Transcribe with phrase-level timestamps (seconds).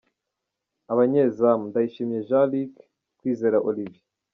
[0.93, 2.73] Abanyezamu: Ndayishimiye Jean Luc,
[3.17, 4.03] Kwizera Olivier.